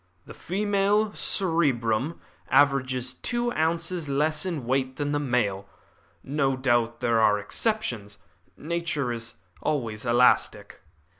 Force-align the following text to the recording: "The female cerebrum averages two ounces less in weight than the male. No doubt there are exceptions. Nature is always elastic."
"The 0.25 0.33
female 0.33 1.13
cerebrum 1.13 2.19
averages 2.49 3.13
two 3.13 3.51
ounces 3.51 4.09
less 4.09 4.47
in 4.47 4.65
weight 4.65 4.95
than 4.95 5.11
the 5.11 5.19
male. 5.19 5.69
No 6.23 6.57
doubt 6.57 7.01
there 7.01 7.21
are 7.21 7.37
exceptions. 7.37 8.17
Nature 8.57 9.11
is 9.11 9.35
always 9.61 10.03
elastic." 10.03 10.81